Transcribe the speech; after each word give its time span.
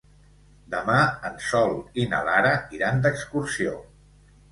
Demà 0.75 1.01
en 1.29 1.35
Sol 1.47 1.75
i 2.03 2.05
na 2.13 2.21
Lara 2.29 2.53
iran 2.79 3.05
d'excursió. 3.05 3.75